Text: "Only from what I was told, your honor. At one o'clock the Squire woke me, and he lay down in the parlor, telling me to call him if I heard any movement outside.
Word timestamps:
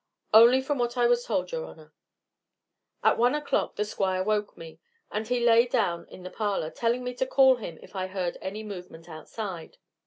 "Only 0.33 0.61
from 0.61 0.79
what 0.79 0.97
I 0.97 1.05
was 1.05 1.25
told, 1.25 1.51
your 1.51 1.65
honor. 1.67 1.93
At 3.03 3.19
one 3.19 3.35
o'clock 3.35 3.75
the 3.75 3.85
Squire 3.85 4.23
woke 4.23 4.57
me, 4.57 4.79
and 5.11 5.27
he 5.27 5.39
lay 5.45 5.67
down 5.67 6.07
in 6.09 6.23
the 6.23 6.31
parlor, 6.31 6.71
telling 6.71 7.03
me 7.03 7.13
to 7.13 7.25
call 7.27 7.57
him 7.57 7.77
if 7.83 7.95
I 7.95 8.07
heard 8.07 8.35
any 8.41 8.63
movement 8.63 9.07
outside. 9.07 9.77